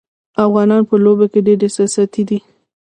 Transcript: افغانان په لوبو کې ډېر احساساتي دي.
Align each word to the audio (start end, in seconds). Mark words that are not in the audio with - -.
افغانان 0.45 0.81
په 0.89 0.95
لوبو 1.03 1.25
کې 1.31 1.39
ډېر 1.47 1.59
احساساتي 1.65 2.23
دي. 2.29 2.39